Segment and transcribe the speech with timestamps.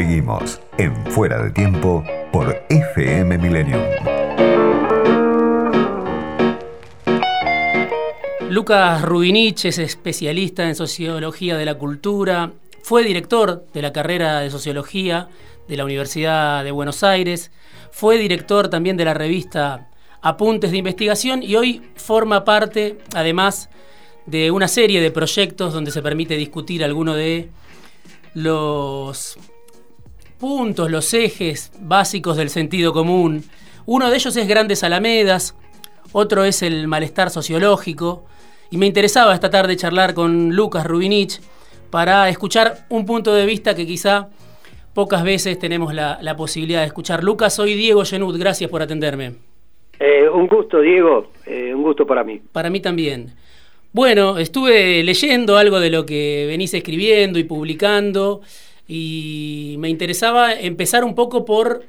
[0.00, 2.02] Seguimos en Fuera de Tiempo
[2.32, 3.82] por FM Millennium.
[8.48, 12.50] Lucas Rubinich es especialista en sociología de la cultura,
[12.82, 15.28] fue director de la carrera de sociología
[15.68, 17.50] de la Universidad de Buenos Aires,
[17.92, 19.90] fue director también de la revista
[20.22, 23.68] Apuntes de Investigación y hoy forma parte, además,
[24.24, 27.50] de una serie de proyectos donde se permite discutir alguno de
[28.32, 29.36] los
[30.40, 33.44] puntos, los ejes básicos del sentido común.
[33.84, 35.54] Uno de ellos es Grandes Alamedas,
[36.12, 38.24] otro es el malestar sociológico,
[38.70, 41.40] y me interesaba esta tarde charlar con Lucas Rubinich
[41.90, 44.30] para escuchar un punto de vista que quizá
[44.94, 47.22] pocas veces tenemos la, posibilidad de escuchar.
[47.22, 49.34] Lucas, soy Diego Genut, gracias por atenderme.
[49.98, 52.40] Eh, un gusto, Diego, eh, un gusto para mí.
[52.52, 53.34] Para mí también.
[53.92, 58.40] Bueno, estuve leyendo algo de lo que venís escribiendo y publicando
[58.92, 61.84] y me interesaba empezar un poco por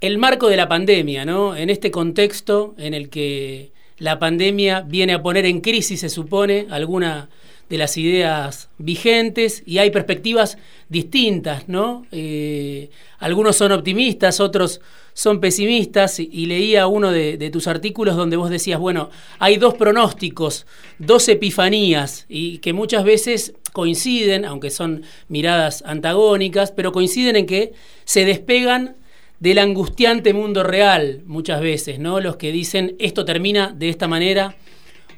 [0.00, 1.54] el marco de la pandemia, ¿no?
[1.54, 6.68] En este contexto en el que la pandemia viene a poner en crisis, se supone,
[6.70, 7.28] alguna
[7.68, 10.56] de las ideas vigentes y hay perspectivas
[10.88, 12.06] distintas, ¿no?
[12.12, 14.80] Eh, algunos son optimistas, otros
[15.14, 20.66] son pesimistas y, leía uno de, tus artículos donde vos decías, bueno, hay dos pronósticos,
[20.98, 27.72] dos epifanías y que muchas veces coinciden, aunque son miradas antagónicas, pero coinciden en que
[28.04, 28.96] se despegan
[29.38, 32.20] del angustiante mundo real muchas veces, ¿no?
[32.20, 34.56] Los que dicen esto termina de esta manera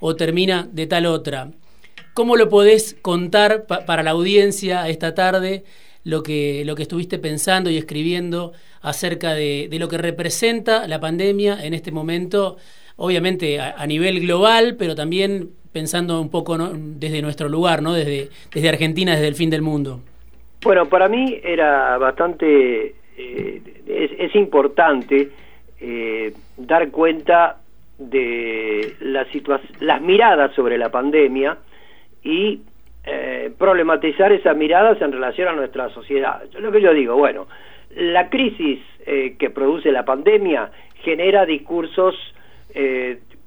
[0.00, 1.50] o termina de tal otra.
[2.14, 5.64] ¿Cómo lo podés contar para la audiencia esta tarde
[6.04, 8.52] lo que, lo que estuviste pensando y escribiendo
[8.82, 12.56] acerca de, lo que representa la pandemia en este momento,
[12.96, 17.94] obviamente a, nivel global, pero también pensando un poco desde nuestro lugar, ¿no?
[17.94, 20.00] desde, desde Argentina, desde el fin del mundo?
[20.62, 25.30] Bueno, para mí era bastante eh, es, importante
[25.80, 27.60] eh, dar cuenta
[27.98, 29.26] de la
[29.80, 31.58] las miradas sobre la pandemia
[32.24, 32.60] y
[33.64, 36.42] problematizar esas miradas en relación a nuestra sociedad.
[36.52, 37.46] Yo, lo que yo digo, bueno,
[37.96, 38.78] la crisis
[39.38, 40.70] que produce la pandemia
[41.02, 42.14] genera discursos,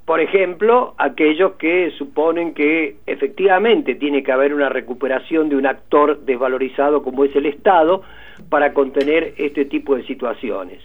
[0.04, 6.20] por ejemplo, aquellos que suponen que efectivamente tiene que haber una recuperación de un actor
[6.24, 8.02] desvalorizado como es el Estado,
[8.48, 10.80] para contener este tipo de situaciones.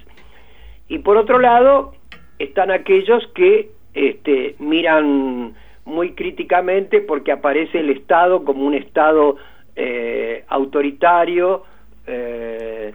[0.87, 1.93] Y por otro lado,
[2.37, 5.53] están aquellos que este, miran
[5.85, 9.37] muy críticamente porque aparece el Estado como un Estado
[9.75, 11.63] eh, autoritario,
[12.07, 12.93] eh,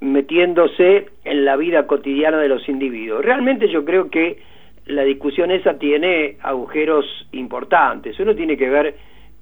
[0.00, 3.24] metiéndose en la vida cotidiana de los individuos.
[3.24, 4.38] Realmente yo creo que
[4.86, 8.18] la discusión esa tiene agujeros importantes.
[8.18, 8.94] Uno tiene que ver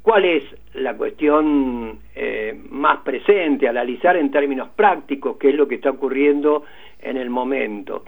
[0.03, 5.75] ¿Cuál es la cuestión eh, más presente, analizar en términos prácticos qué es lo que
[5.75, 6.65] está ocurriendo
[7.01, 8.05] en el momento?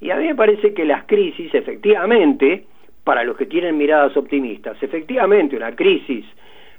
[0.00, 2.64] Y a mí me parece que las crisis, efectivamente,
[3.08, 6.26] para los que tienen miradas optimistas, efectivamente una crisis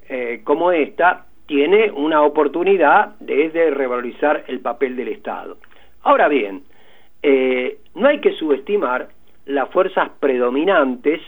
[0.08, 5.58] eh, como esta tiene una oportunidad de, revalorizar el papel del Estado.
[6.04, 6.62] Ahora bien,
[7.24, 9.10] eh, no hay que subestimar
[9.48, 11.20] las fuerzas predominantes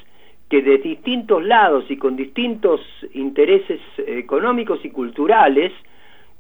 [0.48, 2.80] que de distintos lados y con distintos
[3.16, 5.72] intereses económicos y culturales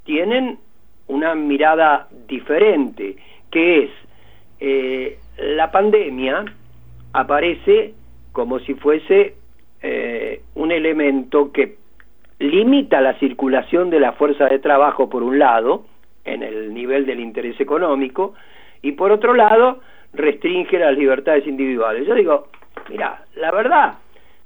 [0.03, 0.59] tienen
[1.07, 3.15] una mirada diferente,
[3.49, 3.89] que es
[4.59, 6.45] eh, la pandemia
[7.11, 7.95] aparece
[8.31, 9.35] como si fuese
[9.81, 11.77] eh, un elemento que
[12.39, 15.85] limita la circulación de la fuerza de trabajo por un lado,
[16.23, 18.33] en el nivel del interés económico,
[18.81, 19.81] y por otro lado
[20.13, 22.07] restringe las libertades individuales.
[22.07, 22.47] Yo digo,
[22.89, 23.93] mira, la verdad,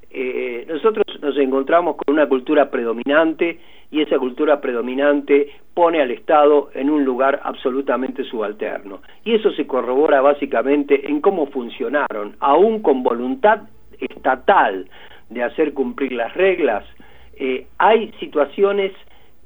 [0.10, 3.60] eh, nosotros nos encontramos con una cultura predominante
[3.92, 9.02] y esa cultura predominante pone al Estado en un lugar absolutamente subalterno.
[9.24, 13.62] Y eso se corrobora básicamente en cómo funcionaron, aún con voluntad
[14.00, 14.88] estatal
[15.30, 16.86] de hacer cumplir las reglas,
[17.38, 18.92] eh, hay situaciones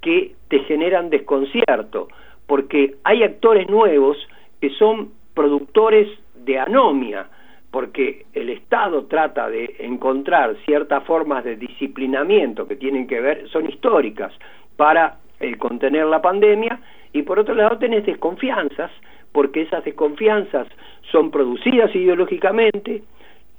[0.01, 2.07] que te generan desconcierto,
[2.47, 4.17] porque hay actores nuevos
[4.61, 7.27] que son productores de anomia,
[7.71, 13.69] porque el Estado trata de encontrar ciertas formas de disciplinamiento que tienen que ver, son
[13.69, 14.33] históricas,
[14.75, 16.79] para eh, contener la pandemia,
[17.13, 18.91] y por otro lado tenés desconfianzas,
[19.31, 20.67] porque esas desconfianzas
[21.11, 23.03] son producidas ideológicamente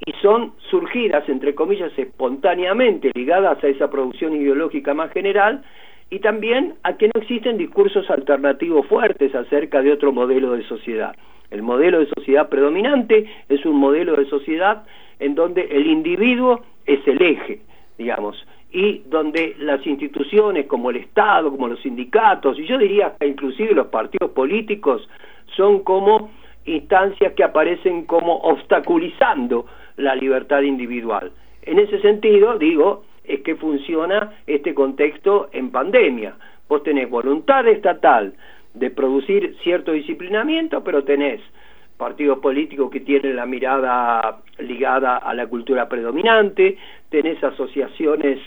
[0.05, 5.62] y son surgidas, entre comillas, espontáneamente, ligadas a esa producción ideológica más general,
[6.11, 11.15] y también a que no existen discursos alternativos fuertes acerca de otro modelo de sociedad.
[11.51, 14.85] El modelo de sociedad predominante es un modelo de sociedad
[15.19, 17.61] en donde el individuo es el eje,
[17.97, 23.27] digamos, y donde las instituciones como el Estado, como los sindicatos, y yo diría que
[23.27, 25.09] inclusive los partidos políticos,
[25.57, 26.31] son como
[26.65, 29.67] instancias que aparecen como obstaculizando
[29.97, 31.33] la libertad individual.
[31.62, 36.35] En ese sentido, digo, es que funciona este contexto en pandemia.
[36.69, 38.35] Vos tenés voluntad estatal
[38.75, 41.41] de producir cierto disciplinamiento, pero tenés
[41.97, 46.77] partidos políticos que tienen la mirada ligada a la cultura predominante,
[47.11, 48.38] tenés asociaciones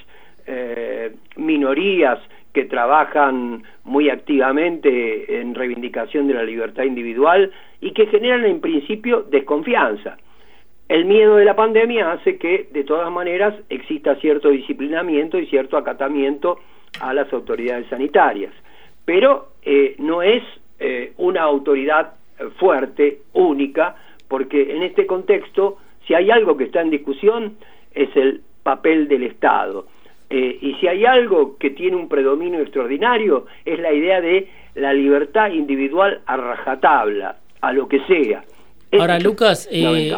[0.48, 2.20] eh, minorías
[2.52, 9.24] que trabajan muy activamente en reivindicación de la libertad individual y que generan en principio
[9.24, 10.18] desconfianza.
[10.90, 15.78] El miedo de la pandemia hace que de todas maneras exista cierto disciplinamiento y cierto
[15.78, 16.60] acatamiento
[17.00, 18.54] a las autoridades sanitarias,
[19.06, 20.44] pero eh, no es
[20.80, 22.14] eh, una autoridad
[22.58, 23.96] fuerte, única,
[24.28, 25.78] porque en este contexto,
[26.08, 27.58] si hay algo que está en discusión,
[27.94, 29.86] es el papel del Estado.
[30.30, 34.94] Eh, y si hay algo que tiene un predominio extraordinario, es la idea de la
[34.94, 38.44] libertad individual a rajatabla, a lo que sea.
[38.92, 40.16] Ahora, Lucas, eh,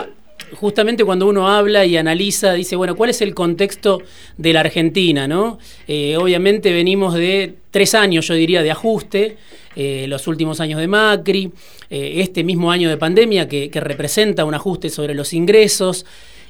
[0.53, 4.01] justamente cuando uno habla y analiza, dice, bueno, ¿cuál es el contexto
[4.37, 5.27] de la Argentina?
[5.27, 5.59] ¿no?
[5.87, 9.37] Eh, obviamente venimos de tres años, yo diría, de ajuste,
[9.75, 11.51] los últimos años de Macri,
[11.89, 16.05] este mismo año de pandemia que representa un ajuste sobre los ingresos.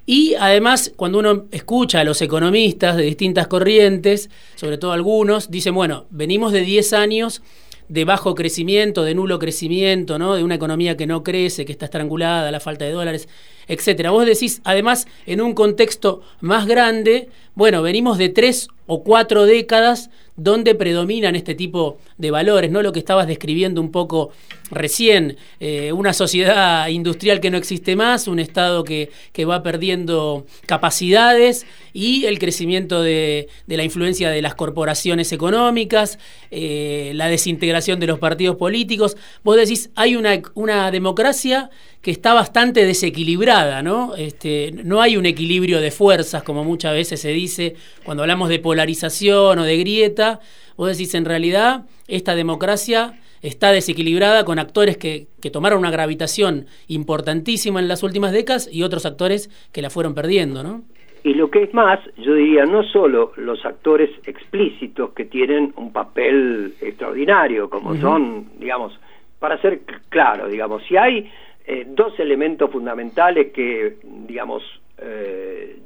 [0.06, 5.74] Y además, cuando uno escucha a los economistas de distintas corrientes, sobre todo algunos, dicen,
[5.74, 7.42] bueno, venimos de 10 años
[7.88, 10.36] de bajo crecimiento, de nulo crecimiento, ¿no?
[10.36, 13.28] de una economía que no crece, que está estrangulada, la falta de dólares,
[13.68, 14.12] etcétera.
[14.12, 20.10] Vos decís, además, en un contexto más grande, bueno, venimos de tres o cuatro décadas
[20.38, 22.82] donde predominan este tipo de valores, ¿no?
[22.82, 24.32] Lo que estabas describiendo un poco
[24.70, 30.46] recién, eh, una sociedad industrial que no existe más, un Estado que, que va perdiendo
[30.66, 36.20] capacidades y el crecimiento de, de, la influencia de las corporaciones económicas,
[36.52, 39.16] eh, la desintegración de los partidos políticos.
[39.44, 41.70] Vos decís, hay una, una democracia
[42.06, 44.14] que está bastante desequilibrada, ¿no?
[44.16, 47.74] Este, no hay un equilibrio de fuerzas, como muchas veces se dice
[48.04, 50.40] cuando hablamos de polarización o de grieta.
[50.78, 57.80] Vos decís, en realidad, esta democracia está desequilibrada con actores que, tomaron una gravitación importantísima
[57.80, 60.84] en las últimas décadas y otros actores que la fueron perdiendo, ¿no?
[61.24, 65.92] Y lo que es más, yo diría, no solo los actores explícitos que tienen un
[65.92, 68.94] papel extraordinario, como son, digamos,
[69.40, 71.32] para ser claro, digamos, si hay
[71.68, 74.64] eh, dos elementos fundamentales que, digamos,
[74.98, 75.78] eh,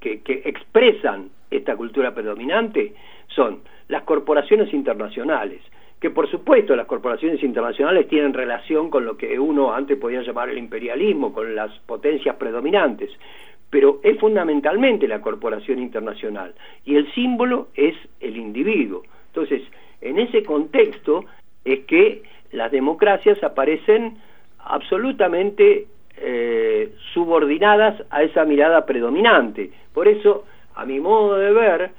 [0.00, 2.94] que, que expresan esta cultura predominante,
[3.28, 5.60] son las corporaciones internacionales
[6.02, 10.50] que por supuesto las corporaciones internacionales tienen relación con lo que uno antes podía llamar
[10.50, 13.08] el imperialismo, con las potencias predominantes,
[13.70, 16.54] pero es fundamentalmente la corporación internacional
[16.84, 19.04] y el símbolo es el individuo.
[19.28, 19.62] Entonces,
[20.00, 21.24] en ese contexto
[21.64, 24.18] es que las democracias aparecen
[24.64, 25.86] absolutamente
[26.16, 29.70] eh, subordinadas a esa mirada predominante.
[29.92, 30.44] Por eso,
[30.74, 31.90] a mi modo de ver,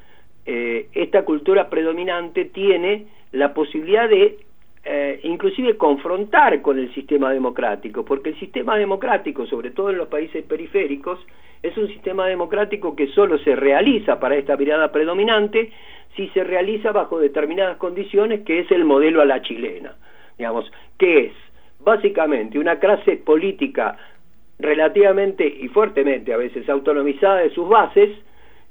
[0.46, 4.38] eh, esta cultura predominante tiene la posibilidad de
[4.86, 10.10] eh, inclusive confrontar con el sistema democrático, porque el sistema democrático, sobre todo en los
[10.10, 11.20] países periféricos,
[11.62, 15.72] es un sistema democrático que solo se realiza para esta mirada predominante
[16.18, 19.96] si se realiza bajo determinadas condiciones, que es el modelo a la chilena,
[20.38, 21.34] digamos, que es
[21.84, 23.98] básicamente una clase política
[24.60, 28.10] relativamente y fuertemente a veces autonomizada de sus bases,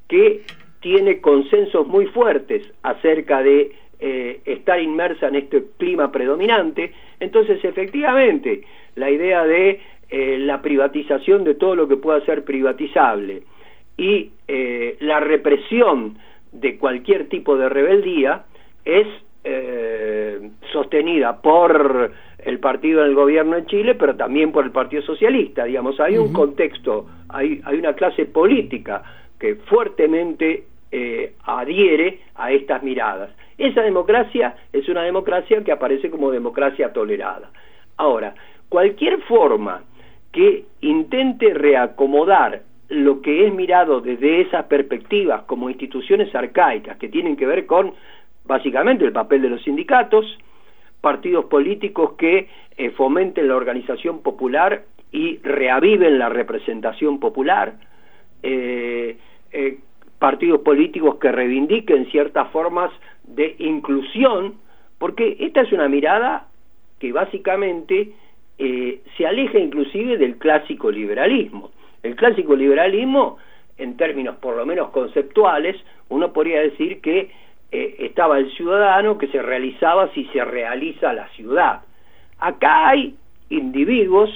[0.07, 0.41] que
[0.79, 6.91] tiene consensos muy fuertes acerca de eh, estar inmersa en este clima predominante.
[7.21, 8.63] Entonces, efectivamente,
[8.95, 9.79] la idea de
[10.09, 13.43] eh, la privatización de todo lo que pueda ser privatizable
[13.95, 16.17] y eh, la represión
[16.51, 18.43] de cualquier tipo de rebeldía
[18.83, 19.07] es
[20.71, 22.13] sostenida por
[22.45, 25.65] el partido del gobierno en Chile, pero también por el Partido Socialista.
[25.65, 29.03] Digamos, hay un contexto, hay, hay una clase política
[29.39, 30.65] que fuertemente
[31.45, 33.31] adhiere a estas miradas.
[33.57, 37.49] Esa democracia es una democracia que aparece como democracia tolerada.
[37.97, 38.35] Ahora,
[38.69, 39.83] cualquier forma
[40.31, 47.35] que intente reacomodar lo que es mirado desde esas perspectivas como instituciones arcaicas que tienen
[47.35, 47.93] que ver con
[48.45, 50.25] básicamente el papel de los sindicatos,
[51.03, 57.73] partidos políticos que eh, fomenten la organización popular y reaviven la representación popular,
[58.41, 59.17] eh,
[59.51, 59.79] eh,
[60.17, 62.89] partidos políticos que reivindiquen ciertas formas
[63.25, 64.53] de inclusión,
[64.97, 66.47] porque esta es una mirada
[66.99, 68.13] que básicamente
[68.57, 71.71] se aleja inclusive del clásico liberalismo.
[72.01, 73.39] El clásico liberalismo,
[73.77, 75.75] en términos por lo menos conceptuales,
[76.07, 77.29] uno podría decir que
[77.75, 81.81] eh, estaba el ciudadano que se realizaba si se realiza la ciudad.
[82.37, 83.15] Acá hay
[83.49, 84.29] individuos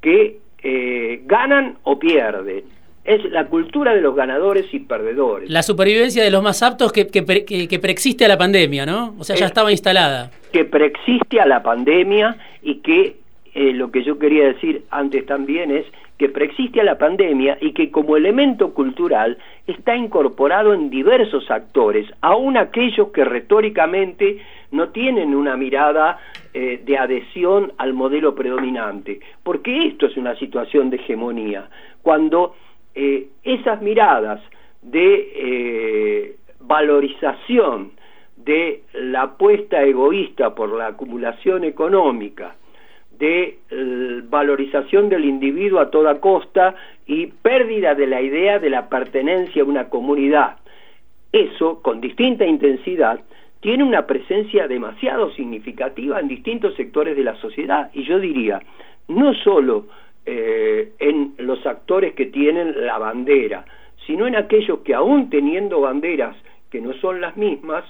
[0.00, 2.62] que eh, ganan o pierden.
[3.04, 5.50] Es la cultura de los ganadores y perdedores.
[5.50, 9.16] La supervivencia de los más aptos que, que, preexiste a la pandemia, ¿no?
[9.18, 10.30] O sea, ya estaba instalada.
[10.52, 13.16] Que preexiste a la pandemia y que
[13.54, 15.86] eh, lo que yo quería decir antes también es
[16.18, 22.08] que preexiste a la pandemia y que como elemento cultural está incorporado en diversos actores,
[22.20, 24.38] aun aquellos que retóricamente
[24.70, 26.18] no tienen una mirada
[26.54, 31.68] eh, de adhesión al modelo predominante, porque esto es una situación de hegemonía,
[32.02, 32.54] cuando
[32.94, 34.40] eh, esas miradas
[34.82, 37.92] de eh, valorización
[38.36, 42.54] de la apuesta egoísta por la acumulación económica,
[43.18, 46.74] de eh, valorización del individuo a toda costa
[47.06, 50.56] y pérdida de la idea de la pertenencia a una comunidad.
[51.32, 53.20] Eso, con distinta intensidad,
[53.60, 58.60] tiene una presencia demasiado significativa en distintos sectores de la sociedad y yo diría,
[59.08, 59.86] no solo
[60.24, 63.64] eh, en los actores que tienen la bandera,
[64.06, 66.36] sino en aquellos que aún teniendo banderas
[66.70, 67.84] que no son las mismas,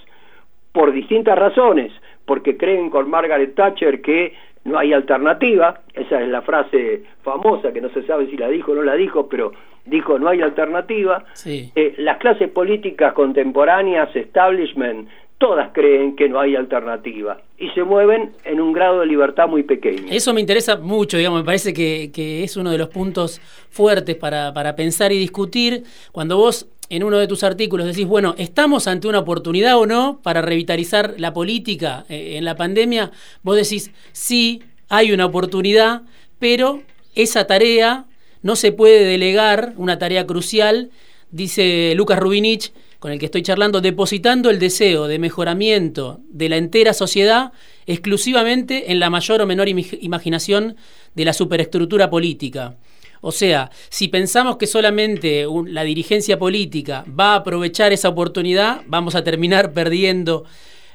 [0.71, 1.91] por distintas razones,
[2.25, 4.33] porque creen con Margaret Thatcher que
[4.67, 8.73] no hay alternativa, esa es la frase famosa que no se sabe si la dijo
[8.73, 9.53] o no la dijo, pero
[9.85, 11.23] dijo no hay alternativa.
[11.45, 15.07] Eh, las clases políticas contemporáneas, establishment,
[15.37, 19.63] todas creen que no hay alternativa y se mueven en un grado de libertad muy
[19.63, 20.03] pequeño.
[20.09, 24.53] Eso me interesa mucho, digamos, me parece que, es uno de los puntos fuertes para,
[24.53, 25.83] para pensar y discutir.
[26.11, 30.19] Cuando vos en uno de tus artículos decís, bueno, ¿estamos ante una oportunidad o no
[30.23, 33.11] para revitalizar la política eh, en la pandemia?
[33.43, 36.03] Vos decís, sí, hay una oportunidad,
[36.39, 36.83] pero
[37.15, 38.05] esa tarea
[38.41, 40.91] no se puede delegar, una tarea crucial,
[41.31, 46.57] dice Lucas Rubinich, con el que estoy charlando, depositando el deseo de mejoramiento de la
[46.57, 47.51] entera sociedad
[47.85, 50.75] exclusivamente en la mayor o menor imaginación
[51.13, 52.75] de la superestructura política.
[53.21, 59.15] O sea, si pensamos que solamente la dirigencia política va a aprovechar esa oportunidad, vamos
[59.15, 60.45] a terminar perdiendo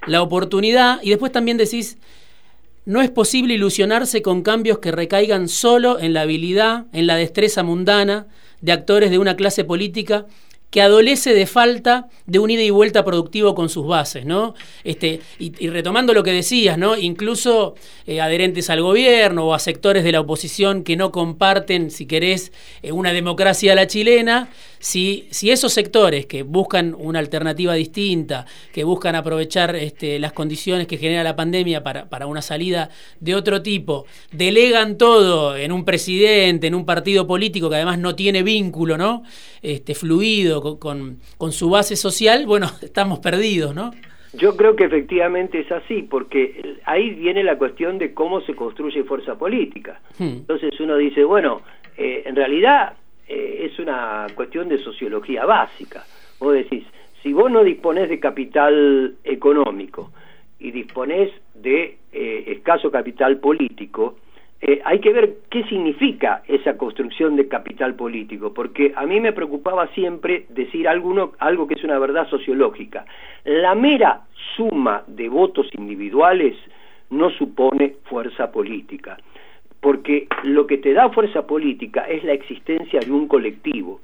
[0.06, 1.00] la oportunidad.
[1.02, 1.98] Y después también decís,
[2.84, 7.62] no es posible ilusionarse con cambios que recaigan solo en la habilidad, en la destreza
[7.62, 8.26] mundana
[8.60, 10.26] de actores de una clase política
[10.72, 14.54] que adolece de falta de un ida y vuelta productivo con sus bases, ¿no?
[14.84, 16.96] Este, y, retomando lo que decías, ¿no?
[16.96, 17.74] Incluso
[18.06, 22.52] eh, adherentes al gobierno o a sectores de la oposición que no comparten, si querés,
[22.82, 24.48] eh, una democracia a la chilena,
[24.82, 30.88] si, si, esos sectores que buscan una alternativa distinta, que buscan aprovechar este, las condiciones
[30.88, 35.84] que genera la pandemia para, para una salida de otro tipo, delegan todo en un
[35.84, 39.22] presidente, en un partido político que además no tiene vínculo, ¿no?
[39.62, 41.20] Este, fluido con,
[41.52, 43.92] su base social, bueno, estamos perdidos, ¿no?
[44.32, 49.04] Yo creo que efectivamente es así, porque ahí viene la cuestión de cómo se construye
[49.04, 50.00] fuerza política.
[50.18, 50.38] Hmm.
[50.42, 51.62] Entonces uno dice, bueno,
[51.96, 52.94] eh, en realidad
[53.28, 56.04] eh, es una cuestión de sociología básica.
[56.38, 56.84] Vos decís,
[57.22, 60.10] si vos no disponés de capital económico
[60.58, 64.16] y disponés de eh, escaso capital político,
[64.64, 69.32] eh, hay que ver qué significa esa construcción de capital político, porque a mí me
[69.32, 73.04] preocupaba siempre decir algo, algo que es una verdad sociológica.
[73.44, 74.22] La mera
[74.56, 76.56] suma de votos individuales
[77.10, 79.18] no supone fuerza política,
[79.82, 84.00] porque lo que te da fuerza política es la existencia de un colectivo.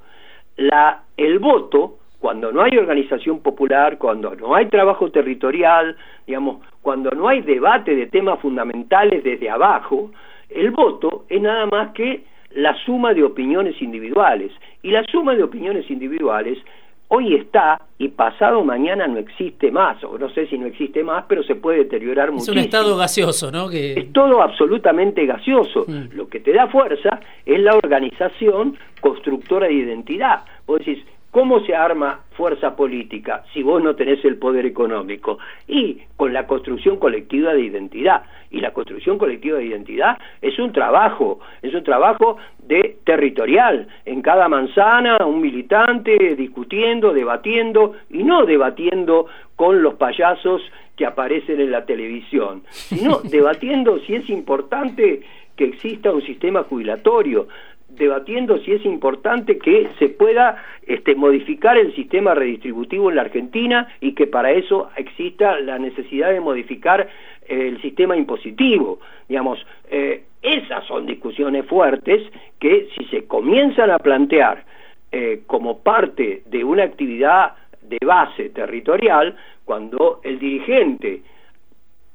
[1.17, 7.29] El voto, cuando no hay organización popular, cuando no hay trabajo territorial, digamos, cuando no
[7.29, 10.11] hay debate de temas fundamentales desde abajo,
[10.51, 14.51] el voto es nada más que la suma de opiniones individuales.
[14.83, 16.59] Y la suma de opiniones individuales
[17.09, 21.25] hoy está y pasado mañana no existe más, o no sé si no existe más,
[21.29, 22.45] pero se puede deteriorar mucho.
[22.45, 23.71] Es un estado gaseoso, ¿no?
[23.71, 25.85] Es todo absolutamente gaseoso.
[25.87, 26.15] Mm.
[26.15, 30.45] Lo que te da fuerza es la organización constructora de identidad.
[30.67, 35.39] Vos decís, ¿Cómo se arma fuerza política si vos no tenés el poder económico?
[35.67, 38.23] Y con la construcción colectiva de identidad.
[38.51, 43.89] Y la construcción colectiva de identidad es un trabajo, es un trabajo de territorial.
[44.07, 50.63] En cada manzana un militante discutiendo, debatiendo y no debatiendo con los payasos
[50.97, 55.23] que aparecen en la televisión, sino debatiendo si es importante
[55.57, 57.49] que exista un sistema jubilatorio,
[57.99, 63.89] debatiendo si es importante que se pueda este, modificar el sistema redistributivo en la Argentina
[64.01, 67.09] y que para eso exista la necesidad de modificar
[67.47, 69.01] eh, el sistema impositivo.
[69.29, 72.23] Digamos, eh, esas son discusiones fuertes
[72.59, 74.65] que si se comienzan a plantear
[75.11, 81.23] eh, como parte de una actividad de base territorial, cuando el dirigente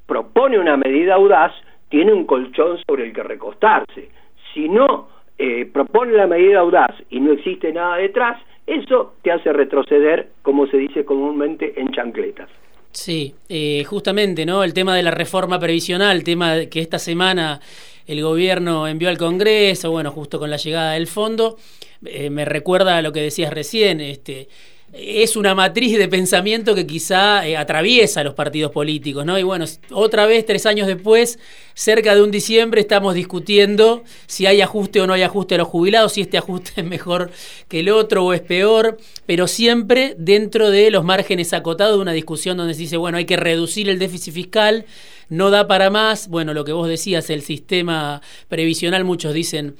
[0.05, 1.51] propone una medida audaz,
[1.89, 4.09] tiene un colchón sobre el que recostarse.
[4.53, 9.51] Si no eh, propone la medida audaz y no existe nada detrás, eso te hace
[9.51, 12.49] retroceder, como se dice comúnmente, en chancletas.
[12.91, 14.63] Sí, eh, justamente, ¿no?
[14.63, 17.59] El tema de la reforma previsional, tema que esta semana
[18.05, 21.57] el gobierno envió al Congreso, bueno, justo con la llegada del fondo,
[22.05, 24.47] eh, me recuerda a lo que decías recién, este,
[24.93, 29.39] es una matriz de pensamiento que quizá eh, atraviesa los partidos políticos, ¿no?
[29.39, 31.39] Y bueno, otra vez, tres años después,
[31.73, 35.67] cerca de un diciembre, estamos discutiendo si hay ajuste o no hay ajuste a los
[35.67, 37.31] jubilados, si este ajuste es mejor
[37.67, 42.13] que el otro o es peor, pero siempre dentro de los márgenes acotados de una
[42.13, 44.85] discusión donde se dice, bueno, hay que reducir el déficit fiscal,
[45.27, 49.75] no da para más, bueno, lo que vos decías, el sistema previsional, muchos dicen,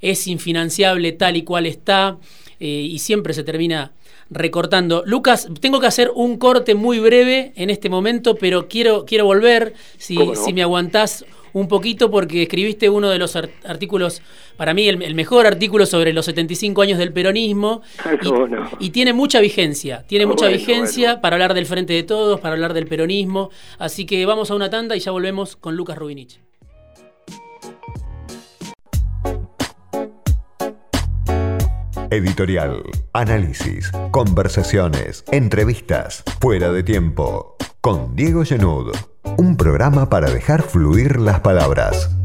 [0.00, 2.18] es infinanciable tal y cual está,
[2.64, 3.92] eh, y siempre se termina
[4.30, 5.02] recortando.
[5.04, 9.74] Lucas, tengo que hacer un corte muy breve en este momento, pero quiero, quiero volver,
[9.98, 14.22] si, si me aguantás un poquito, porque escribiste uno de los artículos,
[14.56, 17.82] para mí el, mejor artículo sobre los 75 años del peronismo,
[18.80, 22.72] y, tiene mucha vigencia, tiene mucha vigencia para hablar del Frente de Todos, para hablar
[22.72, 26.40] del peronismo, así que vamos a una tanda y ya volvemos con Lucas Rubinich.
[32.14, 37.56] Editorial, análisis, conversaciones, entrevistas, fuera de tiempo.
[37.80, 38.94] Con Diego Genud,
[39.36, 42.16] un programa para dejar fluir las palabras.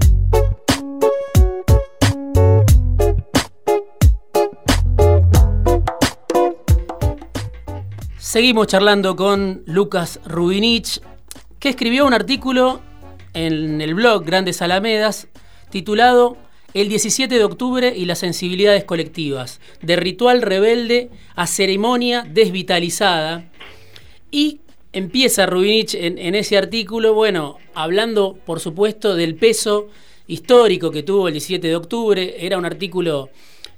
[8.19, 11.01] Seguimos charlando con Lucas Rubinich,
[11.57, 12.79] que escribió un artículo
[13.33, 15.29] en el blog Grandes Alamedas
[15.71, 16.37] titulado
[16.73, 23.49] el 17 de octubre y las sensibilidades colectivas, de ritual rebelde a ceremonia desvitalizada.
[24.31, 24.59] Y
[24.93, 29.87] empieza Rubinich en, ese artículo, bueno, hablando por supuesto del peso
[30.27, 32.35] histórico que tuvo el 17 de octubre.
[32.39, 33.29] Era un artículo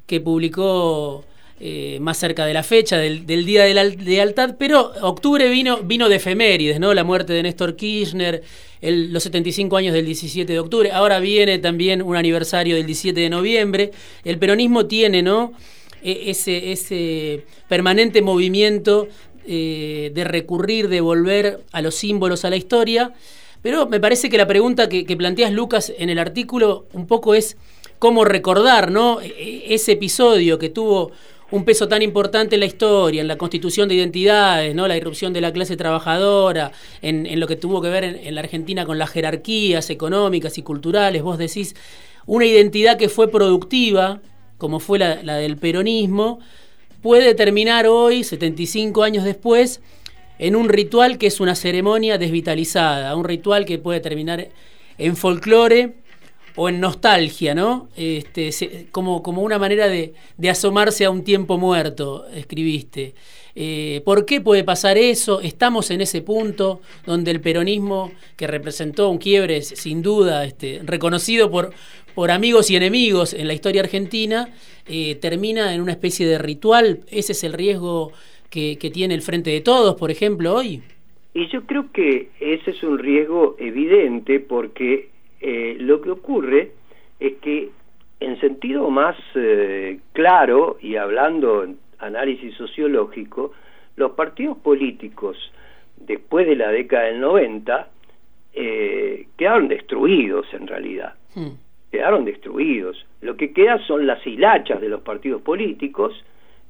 [0.05, 1.23] que publicó
[1.63, 6.09] eh, más cerca de la fecha del, Día de la Lealtad, pero octubre vino, vino
[6.09, 6.91] de efemérides, ¿no?
[6.95, 8.41] La muerte de Néstor Kirchner,
[8.81, 13.29] los 75 años del 17 de octubre, ahora viene también un aniversario del 17 de
[13.29, 13.91] noviembre.
[14.23, 15.53] El peronismo tiene, ¿no?
[16.01, 19.07] E, ese, ese permanente movimiento
[19.45, 23.13] eh, de recurrir, de volver a los símbolos, a la historia.
[23.61, 27.35] Pero me parece que la pregunta que, que planteas, Lucas, en el artículo, un poco
[27.35, 27.55] es
[27.99, 29.21] cómo recordar, ¿no?
[29.21, 31.11] E, e, ese episodio que tuvo
[31.51, 34.87] un peso tan importante en la historia, en la constitución de identidades, ¿no?
[34.87, 38.85] la irrupción de la clase trabajadora, en, lo que tuvo que ver en, la Argentina
[38.85, 41.75] con las jerarquías económicas y culturales, vos decís,
[42.25, 44.21] una identidad que fue productiva,
[44.57, 46.39] como fue la, del peronismo,
[47.01, 49.81] puede terminar hoy, 75 años después,
[50.39, 54.49] en un ritual que es una ceremonia desvitalizada, un ritual que puede terminar
[54.97, 55.95] en folclore
[56.55, 57.89] o en nostalgia, ¿no?
[57.95, 58.51] Este,
[58.91, 60.13] como, como una manera de,
[60.49, 63.13] asomarse a un tiempo muerto, escribiste.
[63.55, 65.41] Eh, ¿Por qué puede pasar eso?
[65.41, 71.51] Estamos en ese punto donde el peronismo, que representó un quiebre sin duda, este, reconocido
[71.51, 71.71] por,
[72.15, 74.49] por amigos y enemigos en la historia argentina,
[74.87, 77.01] eh, termina en una especie de ritual.
[77.09, 78.11] ¿Ese es el riesgo
[78.49, 80.81] que, que tiene el Frente de Todos, por ejemplo, hoy?
[81.33, 85.10] Y yo creo que ese es un riesgo evidente porque
[85.41, 86.71] eh, lo que ocurre
[87.19, 87.71] es que
[88.19, 93.51] en sentido más eh, claro y hablando en análisis sociológico,
[93.95, 95.37] los partidos políticos
[95.97, 97.87] después de la década del 90
[98.53, 101.15] eh, quedaron destruidos en realidad.
[101.33, 101.53] Hmm.
[101.91, 103.05] Quedaron destruidos.
[103.21, 106.23] Lo que queda son las hilachas de los partidos políticos.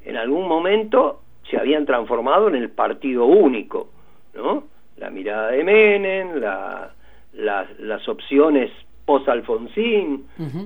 [0.06, 3.90] En algún momento se habían transformado en el partido único,
[4.34, 4.64] ¿no?
[4.98, 6.94] La mirada de Menem, la,
[7.34, 8.72] las, opciones
[9.06, 10.26] post-Alfonsín.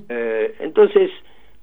[0.10, 1.12] Eh, entonces,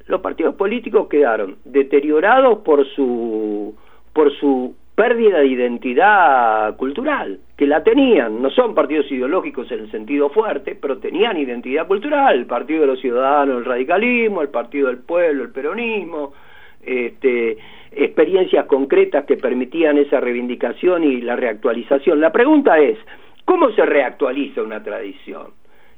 [0.06, 3.74] los partidos políticos quedaron deteriorados por su,
[4.12, 9.90] por su pérdida de identidad cultural, que la tenían, no son partidos ideológicos en el
[9.90, 14.88] sentido fuerte, pero tenían identidad cultural, el Partido de los Ciudadanos, el radicalismo, el Partido
[14.88, 16.34] del Pueblo, el peronismo,
[16.82, 17.56] este,
[17.92, 22.20] experiencias concretas que permitían esa reivindicación y la reactualización.
[22.20, 22.98] La pregunta es,
[23.44, 25.48] ¿Cómo se reactualiza una tradición?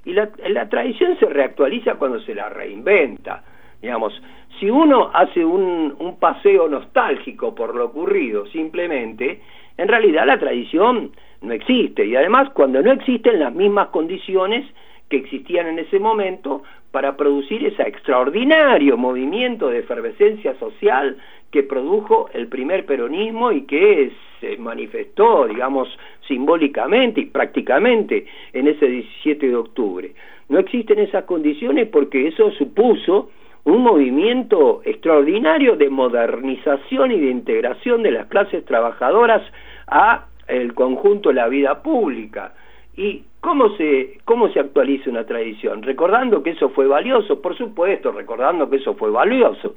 [0.04, 0.28] Y la,
[0.68, 3.42] tradición se reactualiza cuando se la reinventa.
[3.80, 4.20] Digamos,
[4.58, 9.40] si uno hace un, un paseo nostálgico por lo ocurrido simplemente,
[9.76, 12.06] en realidad la tradición no existe.
[12.06, 14.66] Y además, cuando no existen las mismas condiciones
[15.08, 21.16] que existían en ese momento para producir ese extraordinario movimiento de efervescencia social
[21.54, 25.88] que produjo el primer peronismo y que se manifestó, digamos,
[26.26, 30.12] simbólicamente y prácticamente en ese 17 de octubre.
[30.48, 33.30] No existen esas condiciones porque eso supuso
[33.62, 39.42] un movimiento extraordinario de modernización y de integración de las clases trabajadoras
[39.86, 42.52] a el conjunto de la vida pública.
[42.96, 45.82] ¿Y cómo se, cómo se actualiza una tradición?
[45.82, 49.74] Recordando que eso fue valioso, por supuesto, recordando que eso fue valioso,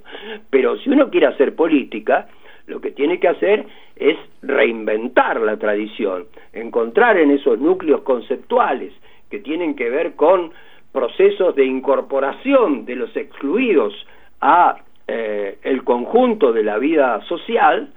[0.50, 2.30] pero si uno quiere hacer política,
[2.68, 3.66] lo que tiene que hacer
[3.98, 8.94] es reinventar la tradición, encontrar en esos núcleos conceptuales
[9.30, 10.52] que tienen que ver con
[10.94, 13.94] procesos de incorporación de los excluidos
[14.40, 14.78] a
[15.10, 17.90] eh, el conjunto de la vida social,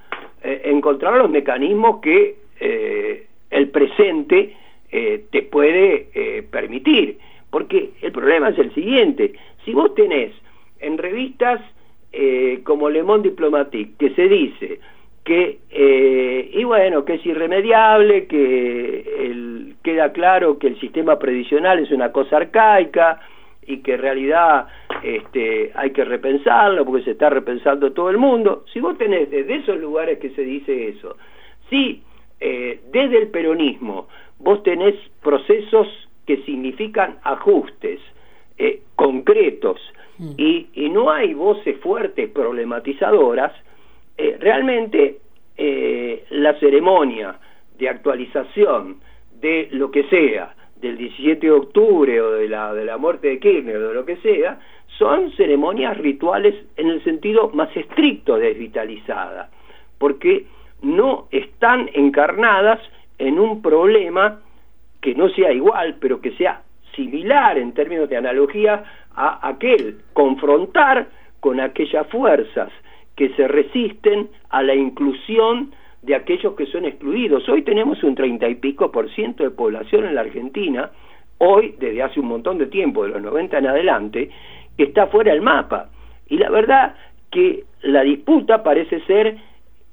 [0.43, 4.57] eh, encontrar los mecanismos que eh, el presente
[4.91, 7.19] te puede permitir.
[7.51, 9.33] Porque el problema es el siguiente,
[9.65, 10.33] si vos tenés
[10.79, 11.61] en revistas
[12.65, 14.81] como Le Monde Diplomatique, que se dice
[15.25, 15.59] que,
[16.53, 22.37] y bueno, que es irremediable, que queda claro que el sistema previsional es una cosa
[22.37, 23.21] arcaica
[23.67, 24.67] y que en realidad
[25.03, 28.65] este, hay que repensarlo porque se está repensando todo el mundo.
[28.73, 31.17] Si vos tenés desde esos lugares que se dice eso,
[31.69, 32.03] si
[32.41, 34.09] eh, desde el peronismo
[34.41, 35.87] vos tenés procesos
[36.27, 38.01] que significan ajustes
[38.59, 39.81] eh, concretos
[40.19, 40.33] mm.
[40.37, 43.53] y, y, no hay voces fuertes problematizadoras,
[44.17, 45.19] eh, realmente
[46.31, 47.39] la ceremonia
[47.79, 48.97] de actualización
[49.41, 53.39] de lo que sea, del 17 de octubre o de la, de la muerte de
[53.39, 54.59] Kirchner o de lo que sea,
[54.99, 59.51] son ceremonias rituales en el sentido más estricto de desvitalizada,
[59.99, 60.47] porque
[60.83, 62.81] no están encarnadas
[63.21, 64.41] en un problema
[65.01, 66.63] que no sea igual, pero que sea
[66.97, 68.83] similar en términos de analogía
[69.15, 72.71] a aquel, confrontar con aquellas fuerzas
[73.15, 77.49] que se resisten a la inclusión de aquellos que son excluidos.
[77.49, 80.91] Hoy tenemos un treinta y pico por ciento de población en la Argentina,
[81.39, 84.31] hoy, desde hace un montón de tiempo, de los 90 en adelante,
[84.77, 85.91] que está fuera del mapa.
[86.29, 86.95] Y la verdad
[87.31, 89.37] que la disputa parece ser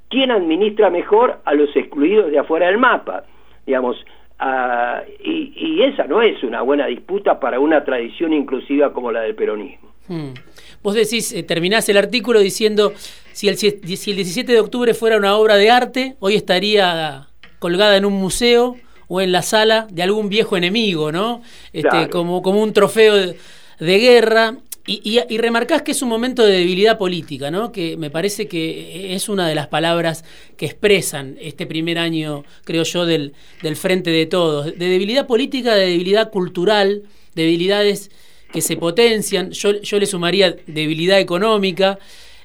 [0.10, 3.24] quién administra mejor a los excluidos de afuera del mapa.
[3.66, 3.98] Digamos,
[4.40, 9.36] ah, y, esa no es una buena disputa para una tradición inclusiva como la del
[9.36, 9.90] peronismo.
[10.08, 10.34] Hmm.
[10.82, 12.94] Vos decís, eh, terminás el artículo diciendo,
[13.34, 17.28] si el, si el 17 de octubre fuera una obra de arte, hoy estaría
[17.60, 18.76] colgada en un museo
[19.08, 21.42] o en la sala de algún viejo enemigo, ¿no?
[21.74, 23.38] Este, como, como un trofeo de,
[23.80, 24.56] guerra.
[24.90, 27.74] Y, y, remarcás que es un momento de debilidad política, ¿no?
[27.74, 30.24] Que me parece que es una de las palabras
[30.56, 34.66] que expresan este primer año, creo yo, del, del frente de todos.
[34.78, 37.04] De debilidad política, de debilidad cultural,
[37.36, 38.12] debilidades
[38.52, 42.00] que se potencian, yo, le sumaría debilidad económica.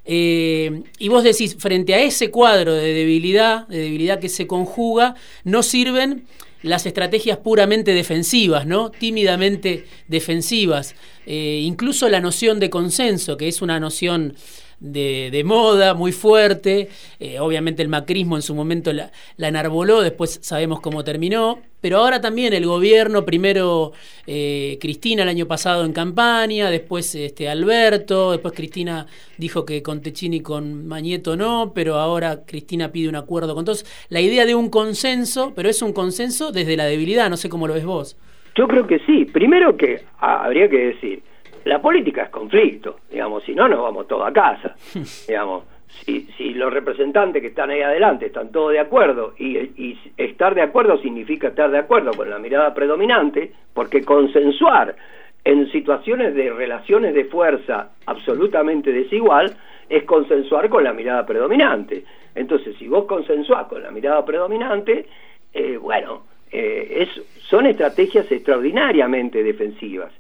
[0.04, 5.14] Eh, y vos decís, frente a ese cuadro de debilidad, de debilidad que se conjuga,
[5.44, 6.24] no sirven
[6.62, 8.90] las estrategias puramente defensivas, ¿no?
[8.90, 10.94] Tímidamente defensivas.
[11.26, 14.34] Eh, incluso la noción de consenso, que es una noción
[14.82, 16.88] de, moda muy fuerte.
[17.20, 21.60] Eh, obviamente el macrismo en su momento la, enarboló, después sabemos cómo terminó.
[21.80, 23.92] Pero ahora también el gobierno, primero
[24.26, 30.00] eh, Cristina el año pasado en campaña, después este, Alberto, después Cristina dijo que con
[30.00, 33.84] Techini y con Mañeto no, pero ahora Cristina pide un acuerdo con todos.
[34.10, 37.66] La idea de un consenso, pero es un consenso desde la debilidad, no sé cómo
[37.66, 38.16] lo ves vos.
[38.54, 39.24] Yo creo que sí.
[39.24, 41.22] Primero que ah, habría que decir,
[41.64, 44.74] la política es conflicto, digamos, si no nos vamos todos a casa,
[45.28, 45.64] digamos.
[46.06, 50.54] Si, si los representantes que están ahí adelante están todos de acuerdo y, y, estar
[50.54, 54.96] de acuerdo significa estar de acuerdo con la mirada predominante, porque consensuar
[55.44, 59.54] en situaciones de relaciones de fuerza absolutamente desigual
[59.88, 62.04] es consensuar con la mirada predominante.
[62.34, 65.06] Entonces, si vos consensuás con la mirada predominante,
[65.52, 70.12] eh, bueno, eh, es, son estrategias extraordinariamente defensivas.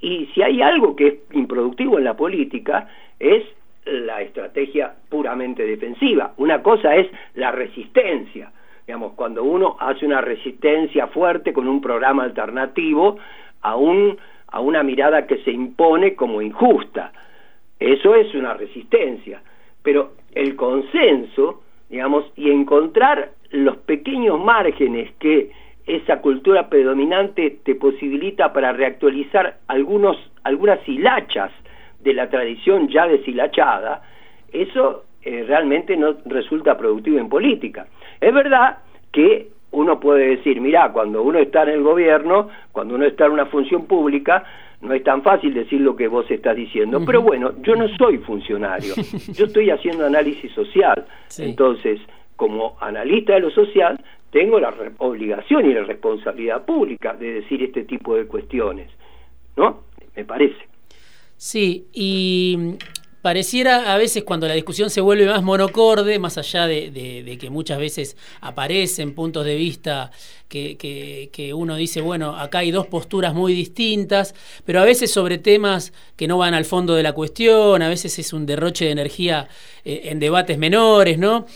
[0.00, 3.44] Y si hay algo que es improductivo en la política, es
[3.86, 6.32] la estrategia puramente defensiva.
[6.36, 8.50] Una cosa es la resistencia.
[8.86, 13.16] Digamos, cuando uno hace una resistencia fuerte con un programa alternativo
[13.62, 14.16] a, un,
[14.48, 17.12] a una mirada que se impone como injusta.
[17.78, 19.42] Eso es una resistencia.
[19.82, 25.50] Pero el consenso, digamos, y encontrar los pequeños márgenes que
[25.86, 31.52] esa cultura predominante te posibilita para reactualizar algunos, algunas hilachas
[32.00, 34.02] de la tradición ya deshilachada,
[34.52, 37.86] eso eh, realmente no resulta productivo en política.
[38.20, 38.78] Es verdad
[39.12, 43.32] que uno puede decir, mira, cuando uno está en el gobierno, cuando uno está en
[43.32, 44.44] una función pública,
[44.80, 48.18] no es tan fácil decir lo que vos estás diciendo, pero bueno, yo no soy
[48.18, 48.94] funcionario,
[49.32, 51.06] yo estoy haciendo análisis social,
[51.38, 52.00] entonces,
[52.36, 53.98] como analista de lo social,
[54.36, 58.90] tengo la obligación y la responsabilidad pública de decir este tipo de cuestiones,
[59.56, 59.84] ¿no?
[60.14, 60.62] Me parece.
[61.38, 62.74] Sí, y
[63.22, 67.78] pareciera a veces cuando la discusión se vuelve más monocorde, más allá de, que muchas
[67.78, 70.10] veces aparecen puntos de vista
[70.50, 74.34] que, uno dice, bueno, acá hay dos posturas muy distintas,
[74.66, 78.18] pero a veces sobre temas que no van al fondo de la cuestión, a veces
[78.18, 79.48] es un derroche de energía
[79.82, 81.46] eh, en debates menores, ¿no?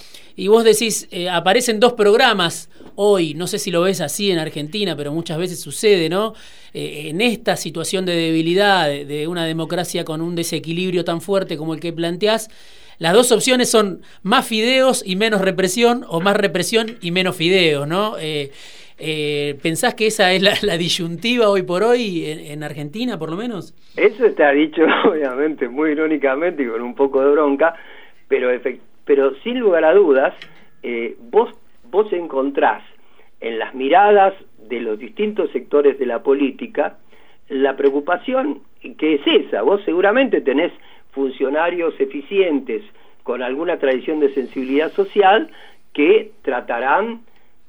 [0.40, 4.38] Y vos decís, eh, aparecen dos programas hoy, no sé si lo ves así en
[4.38, 6.32] Argentina, pero muchas veces sucede, ¿no?
[6.72, 11.74] Eh, en esta situación de debilidad de, una democracia con un desequilibrio tan fuerte como
[11.74, 12.48] el que planteás,
[12.98, 17.86] las dos opciones son más fideos y menos represión o más represión y menos fideos,
[17.86, 18.16] ¿no?
[18.18, 18.50] Eh,
[18.98, 23.74] eh, ¿Pensás que esa es la, disyuntiva hoy por hoy en, Argentina, por lo menos?
[23.94, 27.74] Eso está dicho, obviamente, muy irónicamente y con un poco de bronca,
[28.26, 28.50] pero,
[29.10, 30.32] pero sin lugar a dudas,
[31.32, 31.52] vos,
[31.90, 32.80] vos encontrás
[33.40, 34.34] en las miradas
[34.68, 36.96] de los distintos sectores de la política,
[37.48, 38.60] la preocupación
[38.96, 39.62] que es esa.
[39.62, 40.72] Vos seguramente tenés
[41.10, 42.84] funcionarios eficientes
[43.24, 45.50] con alguna tradición de sensibilidad social
[45.92, 47.22] que tratarán,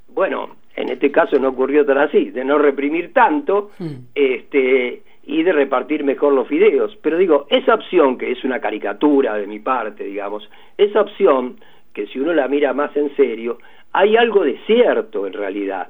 [0.10, 3.94] bueno, en este caso no ocurrió tan así, de no reprimir tanto mm.
[4.14, 6.98] este, y de repartir mejor los fideos.
[7.02, 11.58] Pero digo, esa opción, que es una caricatura de mi parte, digamos, esa opción,
[11.94, 13.60] que si uno la mira más en serio,
[13.94, 15.90] hay algo de cierto en realidad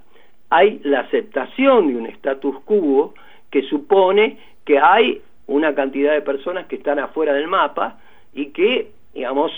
[0.51, 3.13] hay la aceptación de un status quo
[3.49, 7.99] que supone que hay una cantidad de personas que están afuera del mapa
[8.33, 9.51] y que, digamos,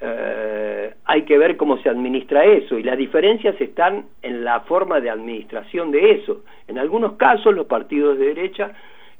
[0.00, 4.98] eh, hay que ver cómo se administra eso y las diferencias están en la forma
[5.00, 6.42] de administración de eso.
[6.68, 8.72] En algunos casos los partidos de derecha,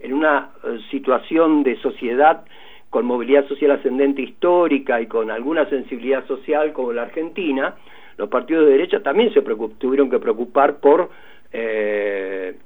[0.02, 2.44] en una eh, situación de sociedad
[2.88, 7.76] con movilidad social ascendente histórica y con alguna sensibilidad social como la Argentina,
[8.16, 9.42] los partidos de derecha también se
[9.78, 11.10] tuvieron que preocupar por,
[11.52, 12.56] eh,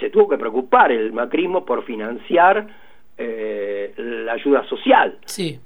[0.00, 2.66] se tuvo que preocupar el macrismo por financiar
[3.18, 5.16] eh, la ayuda social.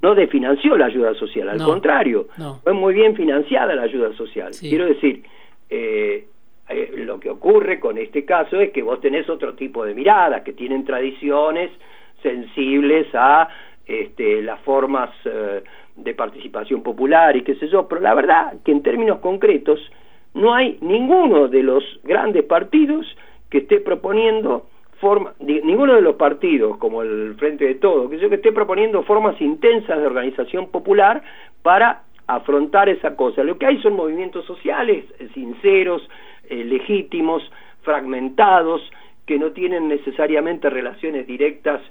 [0.01, 2.27] No desfinanció la ayuda social, al contrario,
[2.63, 4.51] fue muy bien financiada la ayuda social.
[4.57, 5.23] Quiero decir,
[5.69, 6.27] eh,
[6.97, 10.53] lo que ocurre con este caso es que vos tenés otro tipo de miradas que
[10.53, 11.71] tienen tradiciones
[12.21, 13.47] sensibles a
[13.85, 15.09] este, las formas
[15.95, 19.79] de participación popular y qué sé yo, pero la verdad que en términos concretos
[20.33, 23.05] no hay ninguno de los grandes partidos
[23.49, 24.67] que esté proponiendo
[24.99, 29.39] forma, ninguno de los partidos como el Frente de Todo, que, que esté proponiendo formas
[29.41, 31.21] intensas de organización popular
[31.61, 33.43] para afrontar esa cosa.
[33.43, 36.07] Lo que hay son movimientos sociales eh, sinceros,
[36.49, 37.43] eh, legítimos,
[37.83, 38.81] fragmentados,
[39.25, 41.81] que no tienen necesariamente relaciones directas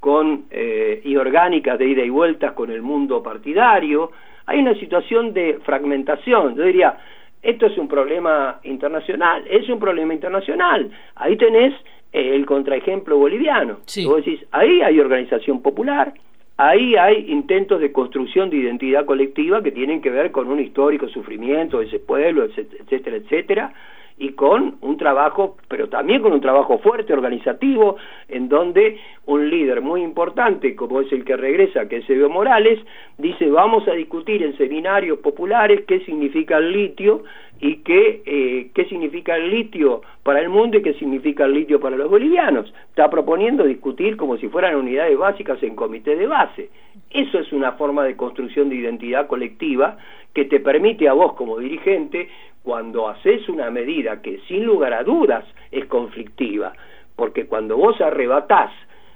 [0.00, 4.10] con, eh, y orgánicas de ida y vuelta con el mundo partidario.
[4.46, 6.56] Hay una situación de fragmentación.
[6.56, 6.98] Yo diría,
[7.42, 10.90] esto es un problema internacional, es un problema internacional.
[11.14, 11.74] Ahí tenés
[12.12, 13.78] eh, el contraejemplo boliviano.
[14.06, 16.12] Vos decís, ahí hay organización popular,
[16.56, 21.08] ahí hay intentos de construcción de identidad colectiva que tienen que ver con un histórico
[21.08, 23.72] sufrimiento de ese pueblo, etcétera, etcétera
[24.20, 27.96] y con un trabajo, pero también con un trabajo fuerte, organizativo,
[28.28, 32.78] en donde un líder muy importante, como es el que regresa, que es Evo Morales,
[33.16, 37.24] dice vamos a discutir en seminarios populares qué significa el litio
[37.62, 41.80] y qué, eh, qué significa el litio para el mundo y qué significa el litio
[41.80, 42.70] para los bolivianos.
[42.90, 46.68] Está proponiendo discutir como si fueran unidades básicas en comité de base.
[47.10, 49.96] Eso es una forma de construcción de identidad colectiva
[50.34, 52.28] que te permite a vos como dirigente
[52.62, 56.72] cuando haces una medida que sin lugar a dudas es conflictiva,
[57.16, 58.70] porque cuando vos arrebatás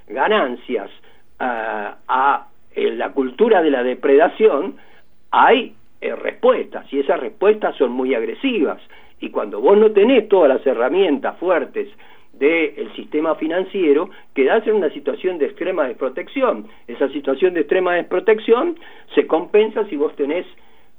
[0.07, 0.89] ganancias
[1.39, 4.75] ah, a la cultura de la depredación,
[5.31, 8.81] hay eh, respuestas, y esas respuestas son muy agresivas,
[9.19, 11.87] y cuando vos no tenés todas las herramientas fuertes
[12.33, 16.67] del sistema financiero, quedás en una situación de extrema desprotección.
[16.85, 18.77] Esa situación de extrema desprotección
[19.13, 20.45] se compensa si vos tenés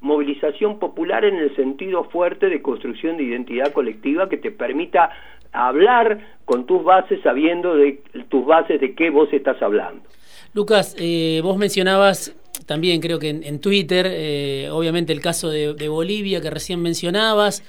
[0.06, 5.10] movilización popular en el sentido fuerte de construcción de identidad colectiva que te permita
[5.52, 10.02] hablar con tus bases sabiendo de tus bases de qué vos estás hablando.
[10.54, 16.40] Lucas, eh, vos mencionabas también creo que en, Twitter, eh, obviamente el caso de, Bolivia
[16.40, 17.62] que recién mencionabas,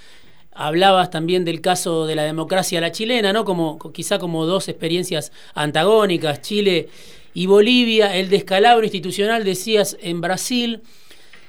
[0.53, 3.45] hablabas también del caso de la democracia la chilena, ¿no?
[3.45, 6.87] Como quizá como dos experiencias antagónicas, Chile
[7.33, 10.81] y Bolivia, el descalabro institucional decías en Brasil.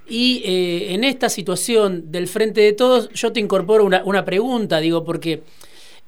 [0.09, 5.05] Y eh, en esta situación del frente de todos, yo te incorporo una, pregunta, digo,
[5.05, 5.43] porque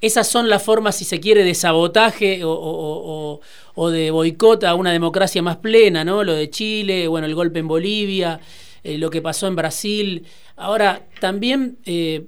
[0.01, 3.41] esas son las formas, si se quiere, de sabotaje o,
[3.93, 6.25] de boicot a una democracia más plena, ¿no?
[6.25, 8.41] Lo de Chile, bueno, el golpe en Bolivia,
[8.83, 10.25] eh, lo que pasó en Brasil.
[10.57, 12.25] Ahora, también eh,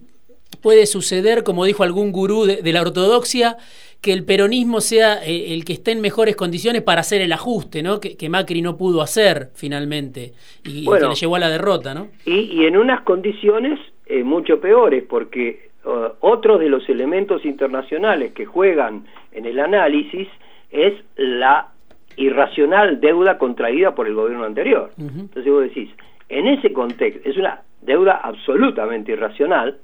[0.60, 3.56] puede suceder, como dijo algún gurú de, la ortodoxia,
[4.02, 7.82] que el peronismo sea eh, el que esté en mejores condiciones para hacer el ajuste,
[7.82, 8.00] ¿no?
[8.00, 10.32] Que, Macri no pudo hacer finalmente
[10.64, 12.08] y, que le llevó a la derrota, ¿no?
[12.26, 13.78] Y, en unas condiciones
[14.24, 20.28] mucho peores, porque uh, otro de los elementos internacionales que juegan en el análisis
[20.70, 21.68] es la
[22.16, 24.90] irracional deuda contraída por el gobierno anterior.
[24.98, 25.90] Entonces vos decís,
[26.28, 29.78] en ese contexto, es una deuda absolutamente irracional,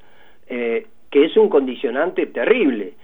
[0.48, 2.94] eh, que es un condicionante terrible.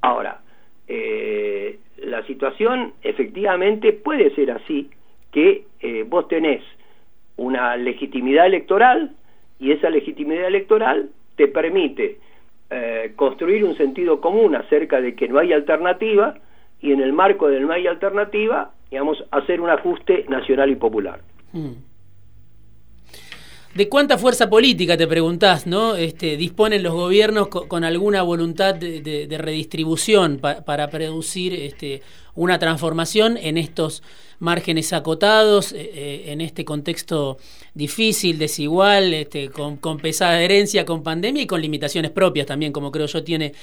[0.00, 0.40] Ahora,
[0.88, 4.90] eh, la situación efectivamente puede ser así,
[5.32, 6.62] que eh, vos tenés
[7.36, 9.12] una legitimidad electoral
[9.58, 12.18] y esa legitimidad electoral te permite
[13.14, 16.34] construir un sentido común acerca de que no hay alternativa
[16.80, 21.20] y en el marco del no hay alternativa, digamos, hacer un ajuste nacional y popular.
[21.52, 21.72] Mm.
[23.74, 25.96] ¿De cuánta fuerza política, te preguntás, ¿no?
[25.96, 32.00] Este, disponen los gobiernos con, alguna voluntad de, redistribución para producir este,
[32.36, 34.04] una transformación en estos
[34.38, 37.38] márgenes acotados, eh, eh, en este contexto
[37.74, 43.06] difícil, desigual, este, con pesada herencia, con pandemia y con limitaciones propias también, como creo
[43.06, 43.54] yo tiene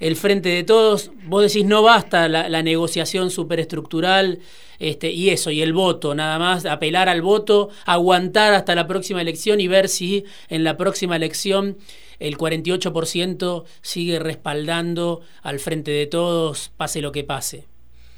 [0.00, 4.38] el frente de todos, vos decís no basta la, negociación superestructural
[4.78, 9.20] este, y eso, y el voto, nada más, apelar al voto, aguantar hasta la próxima
[9.20, 11.76] elección y ver si en la próxima elección
[12.18, 17.64] el 48% sigue respaldando al frente de todos, pase lo que pase.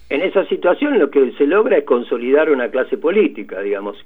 [0.09, 3.97] En esa situación lo que se logra es consolidar una clase política, digamos,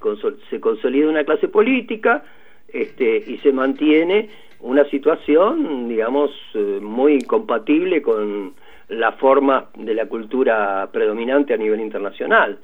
[0.50, 2.24] se consolida una clase política
[2.68, 4.30] este, y se mantiene
[4.60, 8.54] una situación, digamos, eh, muy compatible con
[8.88, 12.58] la forma de la cultura predominante a nivel internacional.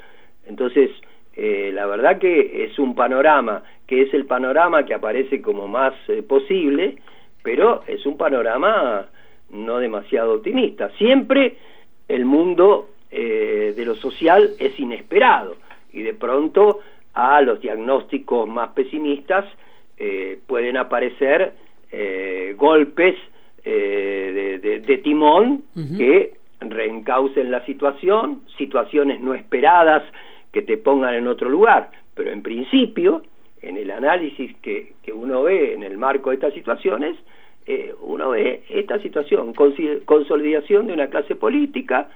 [0.47, 0.91] Entonces,
[1.35, 5.95] eh, la verdad que es un panorama, que es el panorama que aparece como más
[6.09, 6.97] eh, posible,
[7.43, 9.07] pero es un panorama
[9.51, 10.91] no demasiado optimista.
[10.99, 11.57] Siempre
[12.09, 15.57] el mundo de lo social es inesperado
[15.93, 16.81] y de pronto
[17.13, 19.45] a los diagnósticos más pesimistas
[20.47, 21.53] pueden aparecer
[21.95, 23.15] eh, golpes
[23.65, 30.03] eh, de, timón que reencaucen la situación, situaciones no esperadas
[30.53, 31.91] que te pongan en otro lugar.
[32.15, 33.23] Pero en principio,
[33.61, 37.17] en el análisis que, uno ve en el marco de estas situaciones,
[37.67, 42.09] eh, uno ve esta situación, consolidación de una clase política.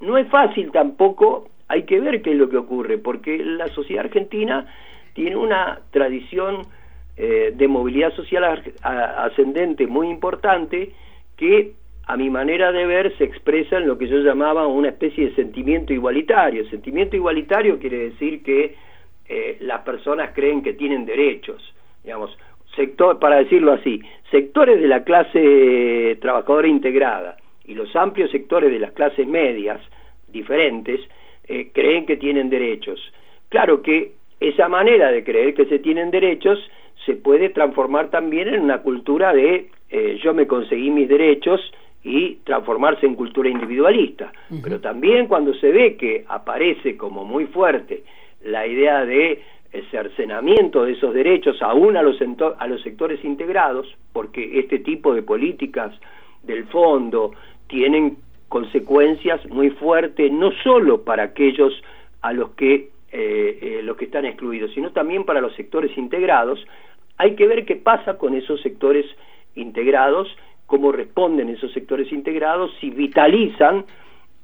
[0.00, 4.04] no es fácil tampoco, hay que ver qué es lo que ocurre, porque la sociedad
[4.04, 4.66] argentina
[5.14, 6.66] tiene una tradición
[7.16, 10.92] eh, de movilidad social ascendente muy importante
[11.36, 11.72] que
[12.06, 15.34] a mi manera de ver se expresa en lo que yo llamaba una especie de
[15.34, 16.68] sentimiento igualitario.
[16.68, 18.74] Sentimiento igualitario quiere decir que
[19.28, 21.62] eh, las personas creen que tienen derechos,
[22.02, 22.36] digamos,
[22.74, 28.78] sector, para decirlo así, sectores de la clase trabajadora integrada y los amplios sectores de
[28.78, 29.80] las clases medias
[30.28, 31.00] diferentes
[31.44, 33.00] eh, creen que tienen derechos.
[33.48, 36.58] Claro que esa manera de creer que se tienen derechos
[37.06, 41.60] se puede transformar también en una cultura de eh, yo me conseguí mis derechos
[42.04, 44.32] y transformarse en cultura individualista.
[44.62, 48.02] Pero también cuando se ve que aparece como muy fuerte
[48.44, 49.40] la idea de
[49.90, 52.16] cercenamiento de esos derechos aún a los,
[52.58, 55.94] a los sectores integrados, porque este tipo de políticas
[56.42, 57.32] del fondo
[57.68, 58.16] tienen
[58.48, 61.72] consecuencias muy fuertes no solo para aquellos
[62.20, 66.64] a los que eh, eh, los que están excluidos, sino también para los sectores integrados,
[67.18, 69.06] hay que ver qué pasa con esos sectores
[69.54, 70.28] integrados,
[70.66, 73.84] cómo responden esos sectores integrados, si vitalizan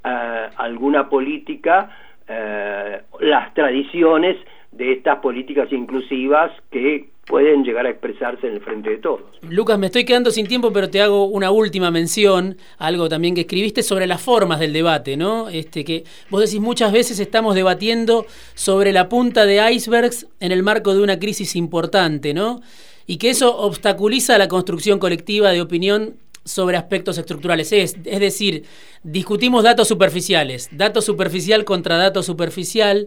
[0.04, 1.90] eh, alguna política,
[2.26, 4.36] eh, las tradiciones
[4.70, 9.20] de estas políticas inclusivas que pueden llegar a expresarse en el frente de todos.
[9.42, 13.42] Lucas, me estoy quedando sin tiempo, pero te hago una última mención, algo también que
[13.42, 15.48] escribiste sobre las formas del debate, ¿no?
[15.48, 20.62] Este que vos decís muchas veces estamos debatiendo sobre la punta de icebergs en el
[20.62, 22.62] marco de una crisis importante, ¿no?
[23.06, 27.72] Y que eso obstaculiza la construcción colectiva de opinión sobre aspectos estructurales.
[27.72, 28.64] Es, es decir,
[29.02, 33.06] discutimos datos superficiales, dato superficial contra dato superficial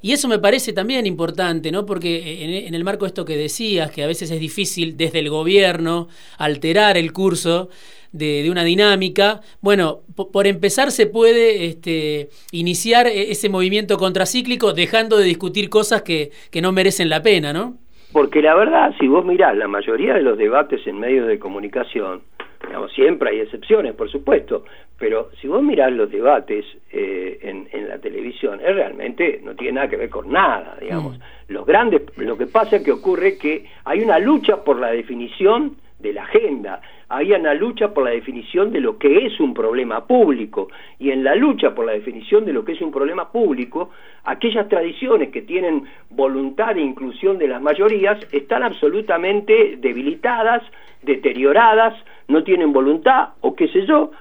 [0.00, 1.84] y eso me parece también importante, ¿no?
[1.86, 5.30] Porque en, el marco de esto que decías, que a veces es difícil desde el
[5.30, 7.68] gobierno alterar el curso
[8.12, 10.00] de, una dinámica, bueno,
[10.32, 16.30] por, empezar se puede este, iniciar e, ese movimiento contracíclico dejando de discutir cosas que,
[16.50, 17.74] que no merecen la pena, ¿no?
[18.12, 22.22] Porque la verdad, si vos mirás la mayoría de los debates en medios de comunicación,
[22.68, 24.64] Digamos, siempre hay excepciones, por supuesto,
[24.98, 29.88] pero si vos mirás los debates eh, en, la televisión, es realmente no tiene nada
[29.88, 31.18] que ver con nada, digamos.
[31.18, 31.22] Mm.
[31.48, 35.76] Los grandes, lo que pasa es que ocurre que hay una lucha por la definición
[35.98, 40.06] de la agenda, hay una lucha por la definición de lo que es un problema
[40.06, 43.90] público, y en la lucha por la definición de lo que es un problema público,
[44.24, 50.62] aquellas tradiciones que tienen voluntad de inclusión de las mayorías están absolutamente debilitadas,
[51.02, 51.94] deterioradas,
[52.28, 54.12] no tienen voluntad o qué sé yo,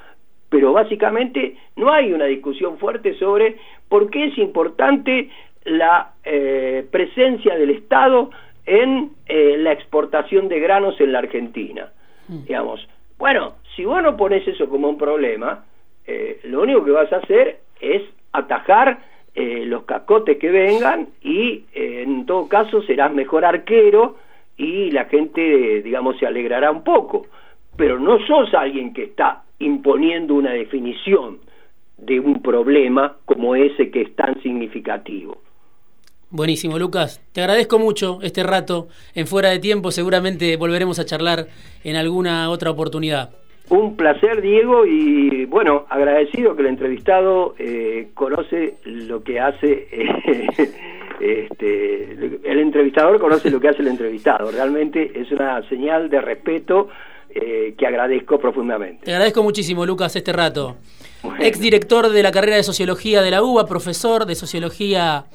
[0.50, 3.58] pero básicamente no hay una discusión fuerte sobre
[3.90, 5.30] por qué es importante
[5.66, 8.30] la eh, presencia del Estado
[8.66, 11.92] en eh, la exportación de granos en la Argentina.
[12.28, 12.44] Mm.
[12.46, 12.88] Digamos,
[13.18, 15.66] bueno, si vos no pones eso como un problema,
[16.06, 19.00] eh, lo único que vas a hacer es atajar
[19.40, 24.16] los cacotes que vengan y en todo caso serás mejor arquero
[24.58, 27.28] y la gente, digamos, se alegrará un poco.
[27.78, 31.40] Pero no sos alguien que está imponiendo una definición
[31.98, 35.38] de un problema como ese que es tan significativo.
[36.30, 37.22] Buenísimo, Lucas.
[37.32, 39.92] Te agradezco mucho este rato en fuera de tiempo.
[39.92, 41.48] Seguramente volveremos a charlar
[41.84, 43.30] en alguna otra oportunidad.
[43.70, 49.88] Un placer, Diego, y bueno, agradecido que el entrevistado eh, conoce lo que hace,
[51.20, 52.12] este,
[52.44, 54.52] el entrevistador conoce lo que hace el entrevistado.
[54.52, 56.90] Realmente es una señal de respeto
[57.30, 59.06] eh, que agradezco profundamente.
[59.06, 60.78] Te agradezco muchísimo, Lucas, este rato.
[61.40, 65.26] Ex director de la carrera de Sociología de la UBA, profesor de Sociología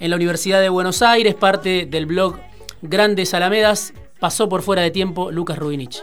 [0.00, 2.36] en la Universidad de Buenos Aires, parte del blog
[2.82, 6.02] Grandes Alamedas, pasó por fuera de tiempo Lucas Rubinich.